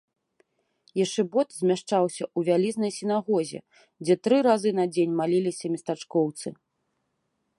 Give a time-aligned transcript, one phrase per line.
[1.03, 3.59] Ешыбот змяшчаўся ў вялізнай сінагозе,
[4.05, 6.47] дзе тры разы на дзень маліліся местачкоўцы.